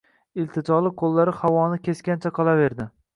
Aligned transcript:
Iltijoli 0.43 0.91
qo‘llari 1.01 1.35
havoni 1.41 1.77
kesgancha 1.89 2.33
qolaverdi. 2.39 2.89